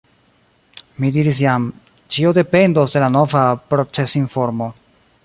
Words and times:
Mi 1.03 1.11
diris 1.17 1.41
jam: 1.43 1.67
ĉio 2.15 2.31
dependos 2.39 2.97
de 2.97 3.05
la 3.05 3.11
nova 3.19 3.45
procesinformo. 3.75 4.73